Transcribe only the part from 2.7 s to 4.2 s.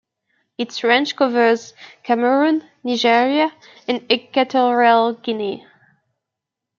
Nigeria and